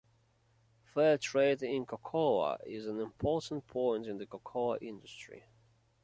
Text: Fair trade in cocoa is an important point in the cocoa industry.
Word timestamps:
Fair 0.83 1.15
trade 1.19 1.61
in 1.61 1.85
cocoa 1.85 2.57
is 2.65 2.87
an 2.87 2.99
important 2.99 3.67
point 3.67 4.07
in 4.07 4.17
the 4.17 4.25
cocoa 4.25 4.75
industry. 4.77 5.43